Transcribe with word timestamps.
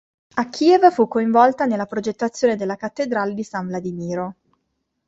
A 0.33 0.49
Kiev 0.49 0.89
fu 0.91 1.07
coinvolta 1.07 1.65
nella 1.65 1.85
progettazione 1.85 2.55
della 2.55 2.75
Cattedrale 2.75 3.35
di 3.35 3.43
San 3.43 3.67
Vladimiro. 3.67 4.35